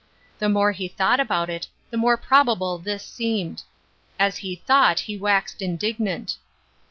[0.39, 3.61] The more he thought about it the more probable this seemed.
[4.17, 6.37] As he thought he waxed indig nant.